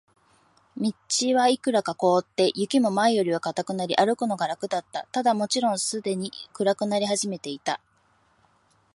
[0.77, 0.91] 道
[1.35, 5.05] はいくらか凍って、雪も前よりは固くなり、歩くのが楽だった。
[5.11, 7.79] ただ、もちろんすでに暗くなり始めていた。